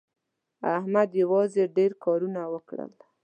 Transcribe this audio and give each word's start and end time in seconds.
احمد 0.77 1.09
یوازې 1.21 1.63
ډېر 1.75 1.91
کارونه 2.03 2.41
وکړل. 2.53 2.91